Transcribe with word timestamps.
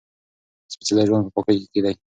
سپېڅلی 0.73 1.03
ژوند 1.07 1.25
په 1.25 1.31
پاکۍ 1.35 1.57
کې 1.71 1.79
دی. 1.85 1.93